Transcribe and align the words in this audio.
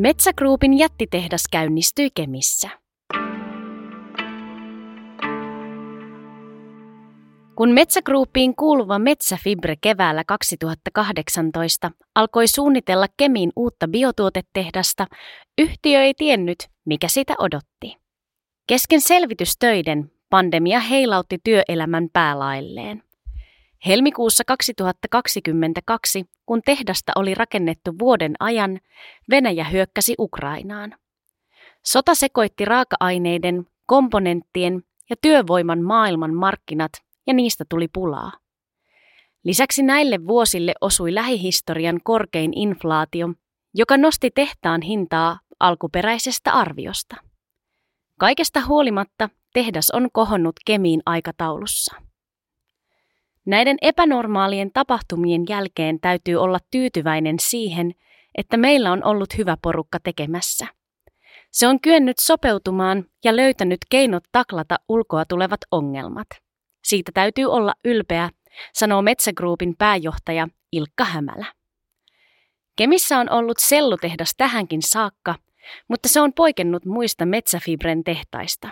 Metsä 0.00 0.32
Groupin 0.32 0.78
jättitehdas 0.78 1.42
käynnistyi 1.50 2.08
Kemissä. 2.14 2.70
Kun 7.54 7.70
Metsä 7.70 8.02
Groupiin 8.02 8.56
kuuluva 8.56 8.98
Metsäfibre 8.98 9.74
keväällä 9.80 10.24
2018 10.26 11.90
alkoi 12.14 12.48
suunnitella 12.48 13.06
Kemin 13.16 13.52
uutta 13.56 13.88
biotuotetehdasta, 13.88 15.06
yhtiö 15.58 16.02
ei 16.02 16.14
tiennyt, 16.14 16.58
mikä 16.84 17.08
sitä 17.08 17.34
odotti. 17.38 17.96
Kesken 18.66 19.00
selvitystöiden 19.00 20.12
pandemia 20.30 20.80
heilautti 20.80 21.38
työelämän 21.44 22.08
päälailleen. 22.12 23.02
Helmikuussa 23.86 24.44
2022, 24.46 26.24
kun 26.50 26.62
tehdasta 26.64 27.12
oli 27.16 27.34
rakennettu 27.34 27.98
vuoden 27.98 28.34
ajan, 28.40 28.80
Venäjä 29.30 29.64
hyökkäsi 29.64 30.14
Ukrainaan. 30.18 30.94
Sota 31.84 32.14
sekoitti 32.14 32.64
raaka-aineiden, 32.64 33.66
komponenttien 33.86 34.82
ja 35.10 35.16
työvoiman 35.22 35.82
maailman 35.82 36.34
markkinat 36.34 36.92
ja 37.26 37.34
niistä 37.34 37.64
tuli 37.68 37.88
pulaa. 37.92 38.32
Lisäksi 39.44 39.82
näille 39.82 40.26
vuosille 40.26 40.72
osui 40.80 41.14
lähihistorian 41.14 42.00
korkein 42.04 42.58
inflaatio, 42.58 43.28
joka 43.74 43.96
nosti 43.96 44.30
tehtaan 44.34 44.82
hintaa 44.82 45.38
alkuperäisestä 45.60 46.52
arviosta. 46.52 47.16
Kaikesta 48.18 48.60
huolimatta 48.66 49.28
tehdas 49.52 49.90
on 49.90 50.08
kohonnut 50.12 50.56
kemiin 50.66 51.02
aikataulussa. 51.06 52.09
Näiden 53.50 53.76
epänormaalien 53.82 54.70
tapahtumien 54.72 55.44
jälkeen 55.48 56.00
täytyy 56.00 56.36
olla 56.36 56.58
tyytyväinen 56.70 57.36
siihen, 57.40 57.92
että 58.34 58.56
meillä 58.56 58.92
on 58.92 59.04
ollut 59.04 59.38
hyvä 59.38 59.56
porukka 59.62 59.98
tekemässä. 60.00 60.66
Se 61.50 61.68
on 61.68 61.80
kyennyt 61.80 62.18
sopeutumaan 62.18 63.04
ja 63.24 63.36
löytänyt 63.36 63.78
keinot 63.90 64.24
taklata 64.32 64.76
ulkoa 64.88 65.24
tulevat 65.24 65.60
ongelmat. 65.70 66.26
Siitä 66.84 67.12
täytyy 67.14 67.44
olla 67.44 67.74
ylpeä, 67.84 68.30
sanoo 68.72 69.02
Metsägruupin 69.02 69.76
pääjohtaja 69.78 70.48
Ilkka 70.72 71.04
Hämälä. 71.04 71.46
Kemissä 72.76 73.18
on 73.18 73.30
ollut 73.30 73.58
sellutehdas 73.60 74.34
tähänkin 74.36 74.82
saakka, 74.82 75.34
mutta 75.88 76.08
se 76.08 76.20
on 76.20 76.32
poikennut 76.32 76.84
muista 76.84 77.26
metsäfibren 77.26 78.04
tehtaista. 78.04 78.68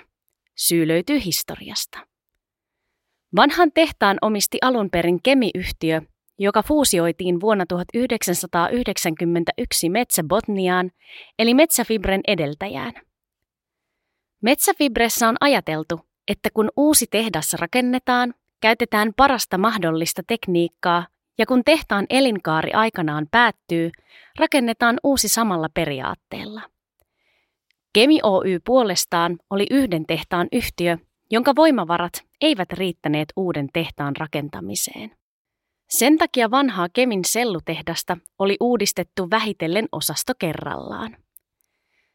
Syy 0.57 0.89
löytyy 0.89 1.25
historiasta. 1.25 2.08
Vanhan 3.37 3.73
tehtaan 3.75 4.17
omisti 4.23 4.59
alun 4.63 4.91
perin 4.91 5.23
kemiyhtiö, 5.23 6.03
joka 6.39 6.63
fuusioitiin 6.63 7.41
vuonna 7.41 7.67
1991 7.67 9.89
Metsäbotniaan, 9.89 10.91
eli 11.39 11.55
Metsäfibren 11.55 12.21
edeltäjään. 12.27 12.93
Metsäfibressä 14.43 15.29
on 15.29 15.37
ajateltu, 15.41 16.01
että 16.29 16.49
kun 16.55 16.71
uusi 16.77 17.07
tehdas 17.11 17.53
rakennetaan, 17.53 18.35
käytetään 18.61 19.13
parasta 19.17 19.59
mahdollista 19.59 20.23
tekniikkaa 20.27 21.07
ja 21.39 21.47
kun 21.47 21.65
tehtaan 21.65 22.07
elinkaari 22.11 22.73
aikanaan 22.73 23.27
päättyy, 23.31 23.91
rakennetaan 24.39 25.01
uusi 25.05 25.29
samalla 25.29 25.69
periaatteella. 25.75 26.63
Kemi 27.93 28.21
Oy 28.23 28.59
puolestaan 28.65 29.39
oli 29.51 29.67
yhden 29.71 30.07
tehtaan 30.07 30.49
yhtiö, 30.53 30.99
jonka 31.31 31.57
voimavarat 31.57 32.28
eivät 32.41 32.73
riittäneet 32.73 33.29
uuden 33.37 33.69
tehtaan 33.73 34.17
rakentamiseen. 34.17 35.11
Sen 35.89 36.19
takia 36.19 36.51
vanhaa 36.51 36.89
Kemin 36.93 37.25
sellutehdasta 37.25 38.17
oli 38.39 38.57
uudistettu 38.61 39.31
vähitellen 39.31 39.89
osasto 39.93 40.33
kerrallaan. 40.39 41.17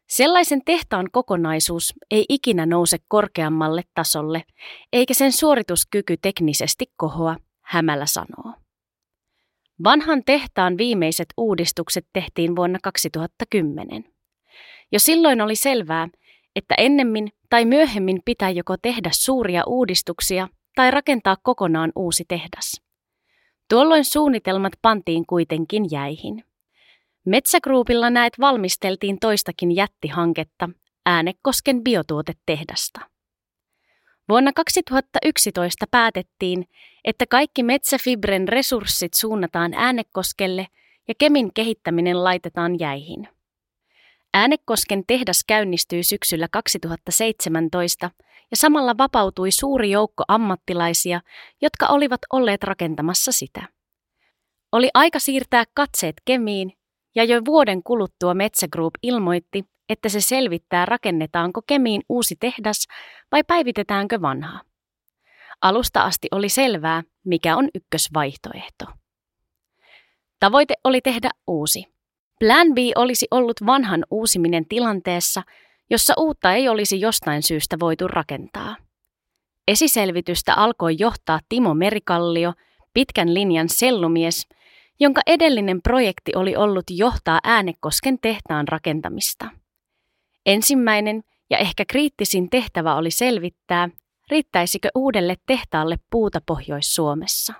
Sellaisen 0.08 0.62
tehtaan 0.64 1.08
kokonaisuus 1.12 1.94
ei 2.10 2.24
ikinä 2.28 2.66
nouse 2.66 2.96
korkeammalle 3.08 3.82
tasolle, 3.94 4.44
eikä 4.92 5.14
sen 5.14 5.32
suorituskyky 5.32 6.16
teknisesti 6.16 6.84
kohoa, 6.96 7.36
Hämällä 7.64 8.06
sanoo. 8.06 8.54
Vanhan 9.84 10.22
tehtaan 10.24 10.78
viimeiset 10.78 11.26
uudistukset 11.36 12.06
tehtiin 12.12 12.56
vuonna 12.56 12.78
2010. 12.82 14.04
Jo 14.92 14.98
silloin 14.98 15.40
oli 15.40 15.56
selvää, 15.56 16.08
että 16.56 16.74
ennemmin 16.78 17.28
tai 17.50 17.64
myöhemmin 17.64 18.20
pitää 18.24 18.50
joko 18.50 18.76
tehdä 18.82 19.10
suuria 19.12 19.62
uudistuksia 19.66 20.48
tai 20.76 20.90
rakentaa 20.90 21.36
kokonaan 21.42 21.92
uusi 21.96 22.24
tehdas. 22.28 22.82
Tuolloin 23.70 24.04
suunnitelmat 24.04 24.72
pantiin 24.82 25.26
kuitenkin 25.26 25.90
jäihin. 25.90 26.44
Metsägruupilla 27.26 28.10
näet 28.10 28.32
valmisteltiin 28.40 29.18
toistakin 29.20 29.76
jättihanketta 29.76 30.68
Äänekosken 31.06 31.84
biotuotetehdasta. 31.84 33.00
Vuonna 34.28 34.52
2011 34.52 35.86
päätettiin, 35.90 36.68
että 37.04 37.24
kaikki 37.30 37.62
Metsäfibren 37.62 38.48
resurssit 38.48 39.14
suunnataan 39.14 39.74
Äänekoskelle 39.74 40.66
ja 41.08 41.14
Kemin 41.18 41.54
kehittäminen 41.54 42.24
laitetaan 42.24 42.78
jäihin. 42.78 43.28
Äänekosken 44.36 45.02
tehdas 45.06 45.44
käynnistyi 45.46 46.02
syksyllä 46.02 46.48
2017 46.52 48.10
ja 48.50 48.56
samalla 48.56 48.98
vapautui 48.98 49.50
suuri 49.50 49.90
joukko 49.90 50.24
ammattilaisia, 50.28 51.20
jotka 51.62 51.86
olivat 51.86 52.20
olleet 52.32 52.62
rakentamassa 52.62 53.32
sitä. 53.32 53.68
Oli 54.72 54.90
aika 54.94 55.18
siirtää 55.18 55.64
katseet 55.74 56.16
Kemiin 56.24 56.72
ja 57.14 57.24
jo 57.24 57.40
vuoden 57.44 57.82
kuluttua 57.82 58.34
Metsä 58.34 58.68
Group 58.68 58.94
ilmoitti, 59.02 59.64
että 59.88 60.08
se 60.08 60.20
selvittää 60.20 60.86
rakennetaanko 60.86 61.60
Kemiin 61.66 62.02
uusi 62.08 62.36
tehdas 62.40 62.86
vai 63.32 63.44
päivitetäänkö 63.44 64.20
vanhaa. 64.22 64.60
Alusta 65.60 66.02
asti 66.02 66.28
oli 66.30 66.48
selvää, 66.48 67.02
mikä 67.24 67.56
on 67.56 67.68
ykkösvaihtoehto. 67.74 68.84
Tavoite 70.40 70.74
oli 70.84 71.00
tehdä 71.00 71.30
uusi. 71.46 71.93
Plan 72.44 72.74
B 72.74 72.76
olisi 72.96 73.26
ollut 73.30 73.66
vanhan 73.66 74.04
uusiminen 74.10 74.66
tilanteessa, 74.68 75.42
jossa 75.90 76.14
uutta 76.18 76.52
ei 76.52 76.68
olisi 76.68 77.00
jostain 77.00 77.42
syystä 77.42 77.76
voitu 77.80 78.08
rakentaa. 78.08 78.76
Esiselvitystä 79.68 80.54
alkoi 80.54 80.96
johtaa 80.98 81.40
Timo 81.48 81.74
Merikallio, 81.74 82.52
pitkän 82.94 83.34
linjan 83.34 83.68
sellumies, 83.68 84.48
jonka 85.00 85.20
edellinen 85.26 85.82
projekti 85.82 86.32
oli 86.36 86.56
ollut 86.56 86.84
johtaa 86.90 87.40
Äänekosken 87.44 88.18
tehtaan 88.22 88.68
rakentamista. 88.68 89.50
Ensimmäinen 90.46 91.22
ja 91.50 91.58
ehkä 91.58 91.84
kriittisin 91.88 92.50
tehtävä 92.50 92.94
oli 92.94 93.10
selvittää, 93.10 93.88
riittäisikö 94.30 94.88
uudelle 94.94 95.36
tehtaalle 95.46 95.96
puuta 96.10 96.40
Pohjois-Suomessa. 96.46 97.54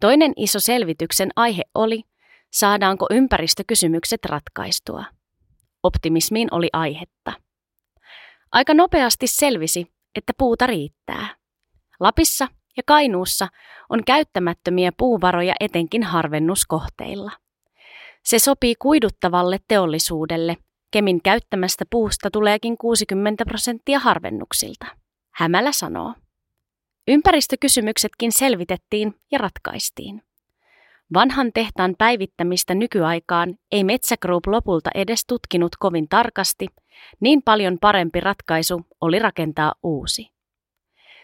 Toinen 0.00 0.32
iso 0.36 0.60
selvityksen 0.60 1.30
aihe 1.36 1.62
oli, 1.74 2.02
saadaanko 2.54 3.06
ympäristökysymykset 3.10 4.24
ratkaistua. 4.24 5.04
Optimismiin 5.82 6.48
oli 6.50 6.68
aihetta. 6.72 7.32
Aika 8.52 8.74
nopeasti 8.74 9.26
selvisi, 9.26 9.86
että 10.14 10.32
puuta 10.38 10.66
riittää. 10.66 11.36
Lapissa 12.00 12.48
ja 12.76 12.82
Kainuussa 12.86 13.48
on 13.90 14.04
käyttämättömiä 14.04 14.92
puuvaroja 14.96 15.54
etenkin 15.60 16.02
harvennuskohteilla. 16.02 17.32
Se 18.24 18.38
sopii 18.38 18.74
kuiduttavalle 18.74 19.58
teollisuudelle. 19.68 20.56
Kemin 20.90 21.22
käyttämästä 21.22 21.84
puusta 21.90 22.30
tuleekin 22.30 22.78
60 22.78 23.44
prosenttia 23.44 23.98
harvennuksilta. 23.98 24.86
Hämälä 25.34 25.72
sanoo. 25.72 26.14
Ympäristökysymyksetkin 27.08 28.32
selvitettiin 28.32 29.14
ja 29.32 29.38
ratkaistiin. 29.38 30.22
Vanhan 31.14 31.50
tehtaan 31.54 31.94
päivittämistä 31.98 32.74
nykyaikaan 32.74 33.54
ei 33.72 33.84
Metsä 33.84 34.16
Group 34.16 34.46
lopulta 34.46 34.90
edes 34.94 35.24
tutkinut 35.26 35.76
kovin 35.78 36.08
tarkasti, 36.08 36.66
niin 37.20 37.42
paljon 37.42 37.78
parempi 37.80 38.20
ratkaisu 38.20 38.86
oli 39.00 39.18
rakentaa 39.18 39.74
uusi. 39.82 40.28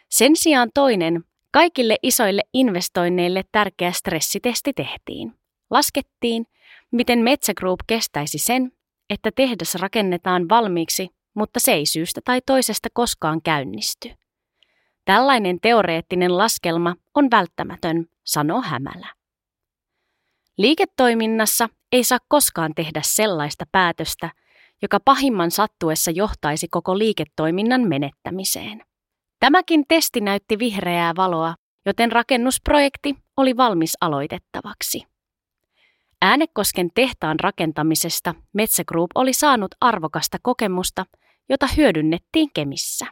Sen 0.08 0.36
sijaan 0.36 0.70
toinen, 0.74 1.24
Kaikille 1.52 1.96
isoille 2.02 2.42
investoinneille 2.52 3.44
tärkeä 3.52 3.92
stressitesti 3.92 4.72
tehtiin. 4.72 5.34
Laskettiin, 5.70 6.46
miten 6.92 7.18
Metsä 7.18 7.54
Group 7.54 7.80
kestäisi 7.86 8.38
sen, 8.38 8.72
että 9.10 9.30
tehdas 9.36 9.74
rakennetaan 9.74 10.48
valmiiksi, 10.48 11.08
mutta 11.34 11.60
se 11.60 11.72
ei 11.72 11.86
syystä 11.86 12.20
tai 12.24 12.40
toisesta 12.46 12.88
koskaan 12.92 13.42
käynnisty. 13.42 14.10
Tällainen 15.04 15.60
teoreettinen 15.60 16.38
laskelma 16.38 16.94
on 17.14 17.30
välttämätön, 17.30 18.06
sanoo 18.24 18.60
Hämälä. 18.60 19.19
Liiketoiminnassa 20.60 21.68
ei 21.92 22.04
saa 22.04 22.18
koskaan 22.28 22.72
tehdä 22.74 23.00
sellaista 23.04 23.64
päätöstä, 23.72 24.30
joka 24.82 25.00
pahimman 25.04 25.50
sattuessa 25.50 26.10
johtaisi 26.10 26.68
koko 26.70 26.98
liiketoiminnan 26.98 27.88
menettämiseen. 27.88 28.82
Tämäkin 29.38 29.84
testi 29.88 30.20
näytti 30.20 30.58
vihreää 30.58 31.12
valoa, 31.16 31.54
joten 31.86 32.12
rakennusprojekti 32.12 33.14
oli 33.36 33.56
valmis 33.56 33.92
aloitettavaksi. 34.00 35.02
Äänekosken 36.22 36.90
tehtaan 36.94 37.40
rakentamisesta 37.40 38.34
Metsä 38.52 38.84
Group 38.84 39.10
oli 39.14 39.32
saanut 39.32 39.74
arvokasta 39.80 40.38
kokemusta, 40.42 41.06
jota 41.48 41.68
hyödynnettiin 41.76 42.50
Kemissä. 42.54 43.06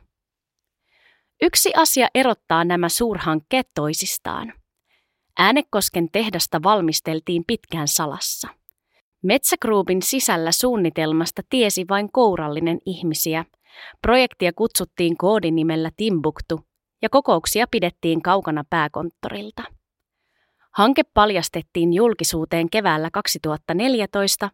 Yksi 1.43 1.73
asia 1.77 2.09
erottaa 2.15 2.65
nämä 2.65 2.89
suurhankkeet 2.89 3.69
toisistaan. 3.75 4.53
Äänekosken 5.39 6.09
tehdasta 6.13 6.63
valmisteltiin 6.63 7.45
pitkään 7.47 7.89
salassa. 7.89 8.49
Metsägruupin 9.23 10.03
sisällä 10.03 10.53
suunnitelmasta 10.53 11.43
tiesi 11.51 11.85
vain 11.89 12.13
kourallinen 12.13 12.79
ihmisiä. 12.87 13.45
Projektia 14.03 14.53
kutsuttiin 14.53 15.17
koodinimellä 15.17 15.91
Timbuktu 15.97 16.61
ja 17.03 17.09
kokouksia 17.09 17.67
pidettiin 17.71 18.23
kaukana 18.23 18.65
pääkonttorilta. 18.71 19.63
Hanke 20.71 21.03
paljastettiin 21.15 21.93
julkisuuteen 21.93 22.71
keväällä 22.71 23.11
2014, 23.13 24.51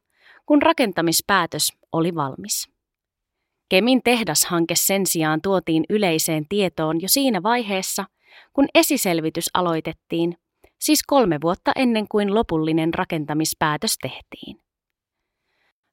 kun 0.46 0.62
rakentamispäätös 0.62 1.72
oli 1.92 2.14
valmis. 2.14 2.68
Kemin 3.68 4.00
tehdashanke 4.04 4.74
sen 4.74 5.06
sijaan 5.06 5.40
tuotiin 5.42 5.84
yleiseen 5.90 6.48
tietoon 6.48 7.02
jo 7.02 7.08
siinä 7.08 7.42
vaiheessa, 7.42 8.04
kun 8.52 8.66
esiselvitys 8.74 9.50
aloitettiin, 9.54 10.38
siis 10.80 11.02
kolme 11.06 11.38
vuotta 11.42 11.72
ennen 11.76 12.08
kuin 12.08 12.34
lopullinen 12.34 12.94
rakentamispäätös 12.94 13.98
tehtiin. 14.02 14.60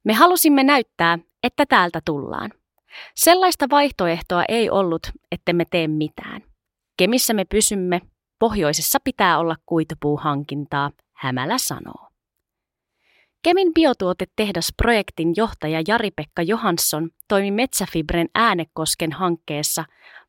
Me 0.04 0.14
halusimme 0.14 0.64
näyttää, 0.64 1.20
että 1.44 1.66
täältä 1.66 2.02
tullaan. 2.06 2.52
Sellaista 3.16 3.66
vaihtoehtoa 3.70 4.44
ei 4.48 4.70
ollut, 4.70 5.02
että 5.32 5.54
me 5.54 5.66
tee 5.72 5.88
mitään. 5.88 6.42
Kemissä 6.98 7.34
me 7.34 7.46
pysymme, 7.46 8.02
pohjoisessa 8.40 9.00
pitää 9.04 9.40
olla 9.40 9.56
kuitupuuhankintaa, 9.66 10.92
Hämälä 11.14 11.58
sanoo. 11.58 12.12
Kemin 13.44 13.74
biotuotetehdasprojektin 13.74 15.34
johtaja 15.36 15.82
Jari-Pekka 15.88 16.42
Johansson 16.42 17.10
toimi 17.28 17.52
Metsäfibren 17.52 18.30
Äänekosken 18.36 19.12
hankkeessa 19.12 19.86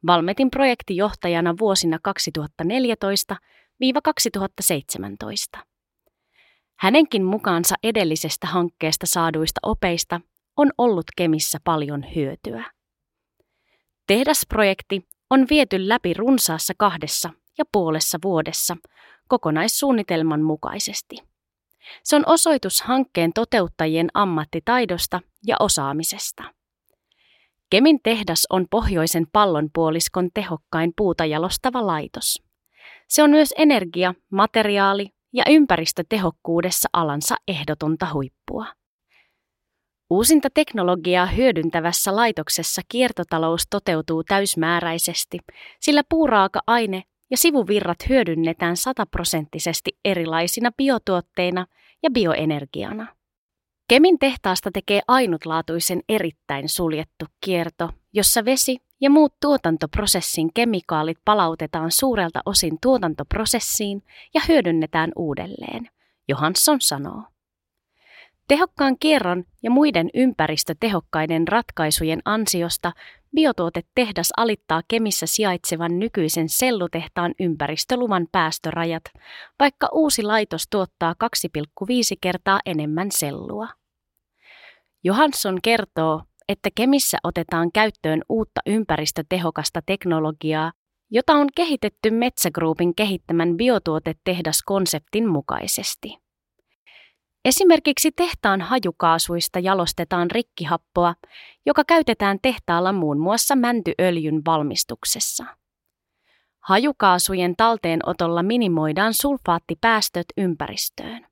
Valmetin 0.07 0.51
projektijohtajana 0.51 1.55
vuosina 1.61 1.99
2014-2017. 3.83 5.63
Hänenkin 6.79 7.25
mukaansa 7.25 7.75
edellisestä 7.83 8.47
hankkeesta 8.47 9.07
saaduista 9.07 9.61
opeista 9.63 10.21
on 10.57 10.71
ollut 10.79 11.05
Kemissä 11.17 11.59
paljon 11.65 12.05
hyötyä. 12.15 12.71
Tehdasprojekti 14.07 15.07
on 15.31 15.47
viety 15.51 15.89
läpi 15.89 16.15
runsaassa 16.15 16.75
kahdessa 16.79 17.31
ja 17.59 17.65
puolessa 17.73 18.19
vuodessa 18.25 18.77
kokonaissuunnitelman 19.29 20.43
mukaisesti. 20.43 21.17
Se 22.05 22.17
on 22.17 22.23
osoitus 22.27 22.83
hankkeen 22.83 23.33
toteuttajien 23.33 24.09
ammattitaidosta 24.15 25.21
ja 25.47 25.57
osaamisesta. 25.61 26.43
Kemin 27.71 28.01
tehdas 28.03 28.47
on 28.51 28.67
pohjoisen 28.71 29.27
pallonpuoliskon 29.33 30.29
tehokkain 30.35 30.93
puuta 30.97 31.25
jalostava 31.25 31.87
laitos. 31.87 32.52
Se 33.13 33.23
on 33.23 33.31
myös 33.31 33.55
energia, 33.59 34.15
materiaali 34.31 35.09
ja 35.33 35.45
ympäristötehokkuudessa 35.49 36.89
alansa 36.93 37.37
ehdotonta 37.49 38.07
huippua. 38.13 38.67
Uusinta 40.11 40.49
teknologiaa 40.55 41.27
hyödyntävässä 41.27 42.17
laitoksessa 42.17 42.83
kiertotalous 42.89 43.67
toteutuu 43.71 44.25
täysmääräisesti, 44.25 45.39
sillä 45.81 46.03
puuraaka-aine 46.09 47.03
ja 47.31 47.37
sivuvirrat 47.37 47.99
hyödynnetään 48.09 48.77
sataprosenttisesti 48.77 49.91
erilaisina 50.05 50.71
biotuotteina 50.77 51.67
ja 52.03 52.11
bioenergiana. 52.11 53.07
Kemin 53.89 54.19
tehtaasta 54.19 54.71
tekee 54.71 55.01
ainutlaatuisen 55.09 56.01
erittäin 56.09 56.69
suljettu 56.69 57.25
kierto, 57.45 57.91
jossa 58.13 58.45
vesi 58.45 58.79
ja 59.03 59.11
muut 59.11 59.35
tuotantoprosessin 59.41 60.51
kemikaalit 60.55 61.19
palautetaan 61.25 61.91
suurelta 61.91 62.41
osin 62.47 62.79
tuotantoprosessiin 62.83 64.03
ja 64.35 64.41
hyödynnetään 64.49 65.13
uudelleen, 65.17 65.91
Johansson 66.29 66.81
sanoo. 66.81 67.23
Tehokkaan 68.49 68.99
kierron 68.99 69.45
ja 69.63 69.71
muiden 69.71 70.11
ympäristötehokkaiden 70.15 71.49
ratkaisujen 71.49 72.23
ansiosta 72.25 72.93
biotuotetehdas 73.35 74.33
alittaa 74.37 74.83
Kemissä 74.89 75.27
sijaitsevan 75.27 75.99
nykyisen 75.99 76.49
sellutehtaan 76.49 77.35
ympäristöluvan 77.41 78.27
päästörajat, 78.33 79.03
vaikka 79.61 79.89
uusi 79.93 80.23
laitos 80.23 80.67
tuottaa 80.71 81.15
2,5 81.25 81.89
kertaa 82.21 82.61
enemmän 82.67 83.09
sellua. 83.11 83.69
Johansson 85.05 85.59
kertoo, 85.63 86.23
että 86.49 86.69
Kemissä 86.75 87.19
otetaan 87.25 87.73
käyttöön 87.73 88.23
uutta 88.29 88.61
ympäristötehokasta 88.67 89.81
teknologiaa, 89.87 90.73
jota 91.11 91.33
on 91.33 91.49
kehitetty 91.57 92.11
Metsägruupin 92.11 92.95
kehittämän 92.95 93.57
biotuotetehdas-konseptin 93.57 95.29
mukaisesti. 95.29 96.19
Esimerkiksi 97.45 98.11
tehtaan 98.17 98.61
hajukaasuista 98.61 99.59
jalostetaan 99.59 100.31
rikkihappoa, 100.31 101.15
joka 101.67 101.85
käytetään 101.85 102.39
tehtaalla 102.43 102.93
muun 102.93 103.21
muassa 103.21 103.57
mäntyöljyn 103.57 104.43
valmistuksessa. 104.47 105.45
Hajukaasujen 106.61 107.55
talteenotolla 107.57 108.43
minimoidaan 108.43 109.15
sulfaattipäästöt 109.15 110.27
ympäristöön. 110.37 111.32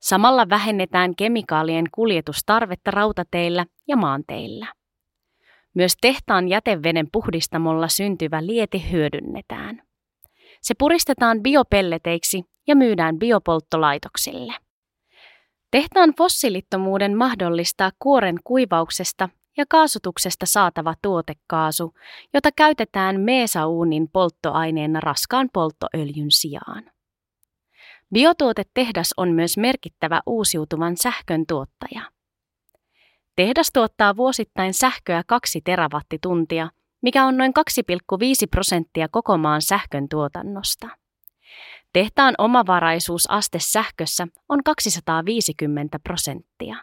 Samalla 0.00 0.48
vähennetään 0.48 1.16
kemikaalien 1.16 1.84
kuljetustarvetta 1.94 2.90
rautateillä 2.90 3.66
ja 3.88 3.96
maanteillä. 3.96 4.66
Myös 5.74 5.96
tehtaan 6.00 6.48
jäteveden 6.48 7.08
puhdistamolla 7.12 7.88
syntyvä 7.88 8.46
lieti 8.46 8.90
hyödynnetään. 8.92 9.82
Se 10.62 10.74
puristetaan 10.78 11.42
biopelleteiksi 11.42 12.44
ja 12.66 12.76
myydään 12.76 13.18
biopolttolaitoksille. 13.18 14.54
Tehtaan 15.70 16.14
fossiilittomuuden 16.18 17.16
mahdollistaa 17.16 17.90
kuoren 17.98 18.36
kuivauksesta 18.44 19.28
ja 19.56 19.64
kaasutuksesta 19.68 20.46
saatava 20.46 20.94
tuotekaasu, 21.02 21.94
jota 22.34 22.48
käytetään 22.56 23.20
meesauunin 23.20 24.08
polttoaineena 24.12 25.00
raskaan 25.00 25.48
polttoöljyn 25.52 26.30
sijaan. 26.30 26.97
Biotuotetehdas 28.14 29.14
on 29.16 29.28
myös 29.28 29.56
merkittävä 29.56 30.20
uusiutuvan 30.26 30.96
sähkön 30.96 31.44
tuottaja. 31.48 32.02
Tehdas 33.36 33.70
tuottaa 33.72 34.16
vuosittain 34.16 34.74
sähköä 34.74 35.22
2 35.26 35.60
terawattituntia, 35.60 36.70
mikä 37.02 37.24
on 37.24 37.36
noin 37.36 37.52
2,5 37.80 38.24
prosenttia 38.50 39.08
koko 39.08 39.38
maan 39.38 39.62
sähkön 39.62 40.08
tuotannosta. 40.08 40.88
Tehtaan 41.92 42.34
omavaraisuusaste 42.38 43.58
sähkössä 43.58 44.26
on 44.48 44.64
250 44.64 45.98
prosenttia. 45.98 46.76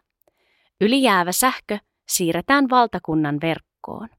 Ylijäävä 0.81 1.31
sähkö 1.31 1.77
siirretään 2.07 2.69
valtakunnan 2.69 3.37
verkkoon. 3.41 4.09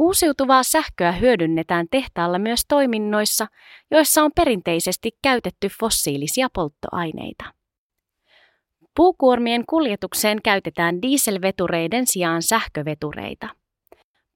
Uusiutuvaa 0.00 0.62
sähköä 0.62 1.12
hyödynnetään 1.12 1.86
tehtaalla 1.90 2.38
myös 2.38 2.60
toiminnoissa, 2.68 3.46
joissa 3.90 4.22
on 4.22 4.30
perinteisesti 4.36 5.10
käytetty 5.22 5.68
fossiilisia 5.80 6.48
polttoaineita. 6.54 7.44
Puukuormien 8.96 9.64
kuljetukseen 9.66 10.38
käytetään 10.44 11.02
dieselvetureiden 11.02 12.06
sijaan 12.06 12.42
sähkövetureita. 12.42 13.48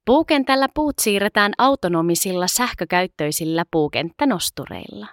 Puukentällä 0.05 0.67
puut 0.73 0.95
siirretään 1.01 1.53
autonomisilla 1.57 2.47
sähkökäyttöisillä 2.47 3.65
puukenttänostureilla. 3.71 5.07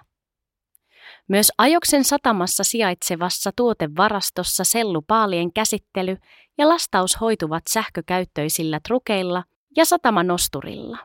Myös 1.27 1.51
Ajoksen 1.57 2.03
satamassa 2.03 2.63
sijaitsevassa 2.63 3.51
tuotevarastossa 3.55 4.63
sellupaalien 4.63 5.53
käsittely 5.53 6.17
ja 6.57 6.69
lastaus 6.69 7.21
hoituvat 7.21 7.63
sähkökäyttöisillä 7.69 8.79
trukeilla 8.87 9.43
ja 9.75 9.85
satamanosturilla. 9.85 10.97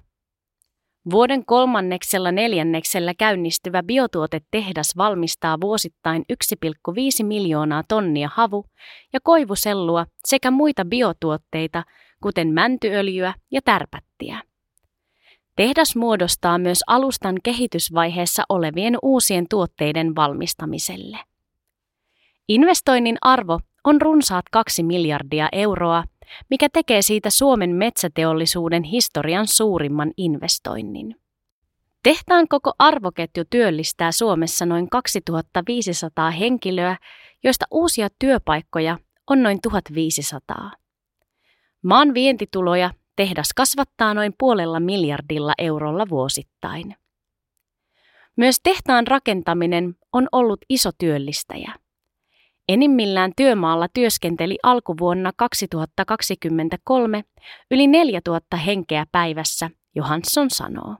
Vuoden 1.11 1.45
kolmanneksella 1.47 2.33
neljänneksellä 2.33 3.15
käynnistyvä 3.19 3.83
biotuotetehdas 3.83 4.97
valmistaa 4.97 5.61
vuosittain 5.61 6.25
1,5 6.33 7.25
miljoonaa 7.25 7.83
tonnia 7.89 8.31
havu- 8.35 8.65
ja 9.13 9.21
koivusellua 9.23 10.07
sekä 10.25 10.51
muita 10.51 10.85
biotuotteita, 10.85 11.85
kuten 12.23 12.49
mäntyöljyä 12.49 13.35
ja 13.51 13.61
tärpättiä. 13.65 14.43
Tehdas 15.57 15.97
muodostaa 15.97 16.59
myös 16.59 16.79
alustan 16.87 17.37
kehitysvaiheessa 17.43 18.43
olevien 18.49 18.97
uusien 19.03 19.47
tuotteiden 19.51 20.17
valmistamiselle. 20.17 21.19
Investoinnin 22.49 23.17
arvo 23.21 23.61
on 23.85 24.01
runsaat 24.01 24.45
2 24.53 24.83
miljardia 24.83 25.49
euroa, 25.53 26.05
mikä 26.51 26.69
tekee 26.73 27.03
siitä 27.03 27.31
Suomen 27.31 27.71
metsäteollisuuden 27.71 28.83
historian 28.83 29.47
suurimman 29.47 30.13
investoinnin. 30.17 31.17
Tehtaan 32.03 32.49
koko 32.49 32.73
arvoketju 32.79 33.45
työllistää 33.51 34.13
Suomessa 34.13 34.67
noin 34.67 34.91
2500 34.91 36.31
henkilöä, 36.31 36.97
joista 37.45 37.67
uusia 37.71 38.09
työpaikkoja 38.19 38.99
on 39.31 39.43
noin 39.43 39.59
1500. 39.63 40.71
Maan 41.83 42.15
vientituloja 42.15 42.91
tehdas 43.17 43.49
kasvattaa 43.57 44.15
noin 44.15 44.35
puolella 44.39 44.81
miljardilla 44.81 45.53
eurolla 45.59 46.07
vuosittain. 46.09 46.97
Myös 48.37 48.61
tehtaan 48.63 49.07
rakentaminen 49.07 49.95
on 50.13 50.29
ollut 50.33 50.61
iso 50.69 50.91
työllistäjä. 50.99 51.75
Enimmillään 52.69 53.33
työmaalla 53.37 53.87
työskenteli 53.95 54.59
alkuvuonna 54.63 55.33
2023 55.37 57.25
yli 57.71 57.87
4000 57.87 58.57
henkeä 58.57 59.07
päivässä, 59.13 59.71
Johansson 59.95 60.51
sanoo. 60.51 60.97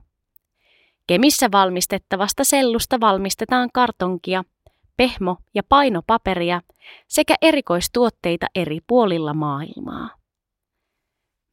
Kemissä 1.07 1.49
valmistettavasta 1.51 2.43
sellusta 2.43 2.99
valmistetaan 2.99 3.69
kartonkia, 3.73 4.43
pehmo- 4.97 5.37
ja 5.55 5.63
painopaperia 5.69 6.61
sekä 7.07 7.35
erikoistuotteita 7.41 8.47
eri 8.55 8.79
puolilla 8.87 9.33
maailmaa. 9.33 10.09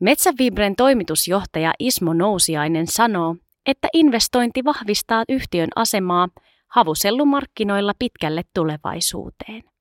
Metsävibren 0.01 0.77
toimitusjohtaja 0.77 1.73
Ismo 1.79 2.13
Nousiainen 2.13 2.87
sanoo, 2.87 3.37
että 3.67 3.89
investointi 3.93 4.65
vahvistaa 4.65 5.25
yhtiön 5.29 5.69
asemaa 5.77 6.29
havusellumarkkinoilla 6.69 7.93
pitkälle 7.99 8.43
tulevaisuuteen. 8.55 9.76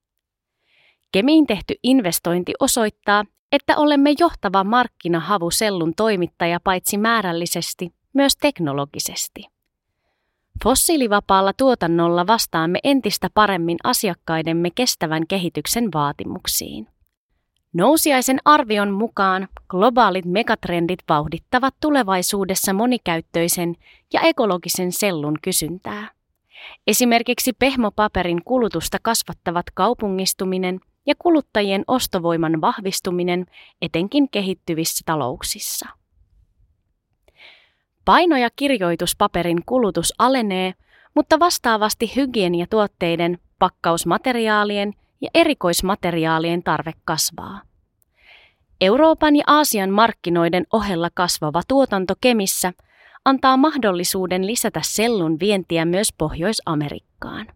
Kemiin 1.16 1.48
tehty 1.48 1.76
investointi 1.84 2.54
osoittaa, 2.60 3.24
että 3.52 3.78
olemme 3.78 4.14
johtava 4.20 4.64
markkinahavusellun 4.64 5.94
toimittaja 5.98 6.60
paitsi 6.60 6.98
määrällisesti, 6.98 7.94
myös 8.14 8.38
teknologisesti. 8.38 9.48
Fossiilivapaalla 10.64 11.54
tuotannolla 11.54 12.28
vastaamme 12.28 12.80
entistä 12.84 13.30
paremmin 13.34 13.78
asiakkaidemme 13.84 14.70
kestävän 14.76 15.28
kehityksen 15.28 15.90
vaatimuksiin. 15.94 16.88
Nousiaisen 17.74 18.40
arvion 18.46 18.92
mukaan 18.92 19.48
globaalit 19.68 20.26
megatrendit 20.26 21.00
vauhdittavat 21.10 21.76
tulevaisuudessa 21.82 22.74
monikäyttöisen 22.74 23.76
ja 24.14 24.22
ekologisen 24.22 24.92
sellun 24.92 25.38
kysyntää. 25.42 26.12
Esimerkiksi 26.88 27.54
pehmopaperin 27.54 28.42
kulutusta 28.46 28.98
kasvattavat 29.02 29.66
kaupungistuminen 29.74 30.80
ja 31.06 31.14
kuluttajien 31.20 31.84
ostovoiman 31.88 32.62
vahvistuminen 32.62 33.46
etenkin 33.82 34.30
kehittyvissä 34.30 35.04
talouksissa. 35.06 35.90
Paino- 38.06 38.38
ja 38.38 38.50
kirjoituspaperin 38.56 39.66
kulutus 39.66 40.14
alenee, 40.20 40.74
mutta 41.16 41.40
vastaavasti 41.40 42.16
hygieniatuotteiden, 42.16 43.40
pakkausmateriaalien 43.60 44.94
ja 45.22 45.30
erikoismateriaalien 45.34 46.64
tarve 46.64 46.92
kasvaa. 47.06 47.62
Euroopan 48.82 49.36
ja 49.36 49.44
Aasian 49.48 49.90
markkinoiden 49.90 50.66
ohella 50.74 51.10
kasvava 51.14 51.62
tuotanto 51.68 52.14
Kemissä 52.22 52.74
antaa 53.26 53.58
mahdollisuuden 53.58 54.48
lisätä 54.48 54.82
sellun 54.84 55.40
vientiä 55.40 55.86
myös 55.86 56.14
Pohjois-Amerikkaan. 56.18 57.48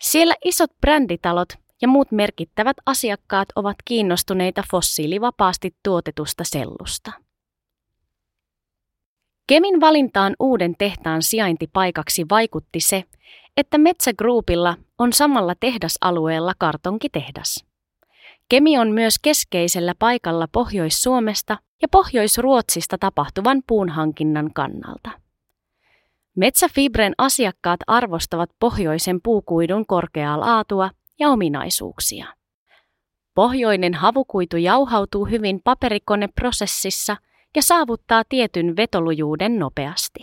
Siellä 0.00 0.34
isot 0.44 0.70
bränditalot 0.80 1.48
ja 1.82 1.88
muut 1.88 2.12
merkittävät 2.12 2.76
asiakkaat 2.86 3.48
ovat 3.56 3.76
kiinnostuneita 3.84 4.62
fossiilivapaasti 4.70 5.74
tuotetusta 5.82 6.44
sellusta. 6.46 7.12
Kemin 9.46 9.80
valintaan 9.80 10.36
uuden 10.40 10.74
tehtaan 10.78 11.22
sijaintipaikaksi 11.22 12.26
vaikutti 12.30 12.80
se, 12.80 13.04
että 13.56 13.78
Metsä 13.78 14.12
Groupilla 14.12 14.76
on 14.98 15.12
samalla 15.12 15.54
tehdasalueella 15.60 16.52
kartonkitehdas. 16.58 17.64
Kemi 18.48 18.78
on 18.78 18.90
myös 18.90 19.14
keskeisellä 19.22 19.94
paikalla 19.98 20.48
Pohjois-Suomesta 20.52 21.58
ja 21.82 21.88
Pohjois-Ruotsista 21.88 22.98
tapahtuvan 22.98 23.62
puunhankinnan 23.66 24.50
kannalta. 24.54 25.10
Metsäfibren 26.36 27.14
asiakkaat 27.18 27.80
arvostavat 27.86 28.50
pohjoisen 28.58 29.20
puukuidun 29.22 29.86
korkeaa 29.86 30.40
laatua 30.40 30.90
ja 31.22 31.28
ominaisuuksia. 31.28 32.26
Pohjoinen 33.34 33.94
havukuitu 33.94 34.56
jauhautuu 34.56 35.24
hyvin 35.24 35.60
paperikoneprosessissa 35.64 37.16
ja 37.56 37.62
saavuttaa 37.62 38.22
tietyn 38.28 38.76
vetolujuuden 38.76 39.58
nopeasti. 39.58 40.20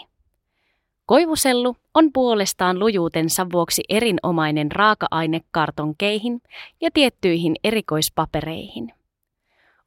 Koivusellu 1.06 1.76
on 1.94 2.14
puolestaan 2.14 2.80
lujuutensa 2.80 3.48
vuoksi 3.52 3.84
erinomainen 3.90 4.72
raaka-aine 4.72 5.42
kartonkeihin 5.52 6.42
ja 6.82 6.90
tiettyihin 6.94 7.56
erikoispapereihin. 7.64 8.94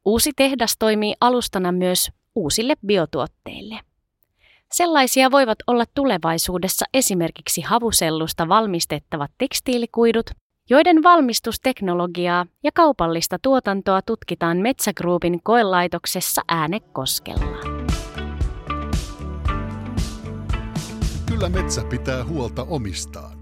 Uusi 0.04 0.31
tehdas 0.37 0.76
toimii 0.78 1.14
alustana 1.21 1.73
myös 1.73 2.11
uusille 2.35 2.75
biotuotteille. 2.87 3.81
Sellaisia 4.73 5.31
voivat 5.31 5.59
olla 5.66 5.85
tulevaisuudessa 5.95 6.85
esimerkiksi 6.95 7.61
havusellusta 7.61 8.49
valmistettavat 8.49 9.31
tekstiilikuidut, 9.38 10.31
joiden 10.71 11.02
valmistusteknologiaa 11.02 12.47
ja 12.62 12.71
kaupallista 12.75 13.38
tuotantoa 13.42 14.02
tutkitaan 14.02 14.59
Metsägruupin 14.59 15.40
koelaitoksessa 15.42 16.42
Äänekoskella. 16.49 17.57
Kyllä 21.26 21.49
metsä 21.49 21.83
pitää 21.90 22.25
huolta 22.25 22.66
omistaan. 22.69 23.41